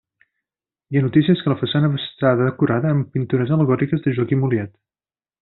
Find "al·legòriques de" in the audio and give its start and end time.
3.59-4.17